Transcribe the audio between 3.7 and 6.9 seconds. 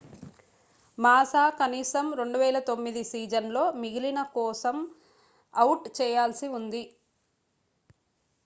మిగిలిన కోసం అవుట్ చేయాల్సి ఉంది